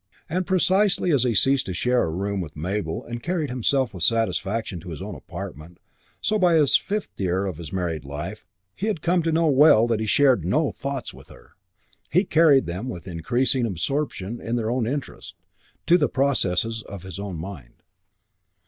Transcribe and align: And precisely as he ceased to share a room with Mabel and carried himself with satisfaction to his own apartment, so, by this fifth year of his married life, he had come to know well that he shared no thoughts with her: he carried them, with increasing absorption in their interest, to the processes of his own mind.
And 0.27 0.47
precisely 0.47 1.11
as 1.11 1.25
he 1.25 1.35
ceased 1.35 1.67
to 1.67 1.75
share 1.75 2.01
a 2.01 2.09
room 2.09 2.41
with 2.41 2.57
Mabel 2.57 3.05
and 3.05 3.21
carried 3.21 3.51
himself 3.51 3.93
with 3.93 4.01
satisfaction 4.01 4.79
to 4.79 4.89
his 4.89 4.99
own 4.99 5.13
apartment, 5.13 5.77
so, 6.21 6.39
by 6.39 6.55
this 6.55 6.75
fifth 6.75 7.09
year 7.21 7.45
of 7.45 7.57
his 7.57 7.71
married 7.71 8.03
life, 8.03 8.43
he 8.75 8.87
had 8.87 9.03
come 9.03 9.21
to 9.21 9.31
know 9.31 9.45
well 9.45 9.85
that 9.85 9.99
he 9.99 10.07
shared 10.07 10.43
no 10.43 10.71
thoughts 10.71 11.13
with 11.13 11.29
her: 11.29 11.51
he 12.09 12.23
carried 12.23 12.65
them, 12.65 12.89
with 12.89 13.07
increasing 13.07 13.63
absorption 13.67 14.41
in 14.41 14.55
their 14.55 14.71
interest, 14.71 15.35
to 15.85 15.99
the 15.99 16.09
processes 16.09 16.81
of 16.89 17.03
his 17.03 17.19
own 17.19 17.37
mind. 17.37 17.83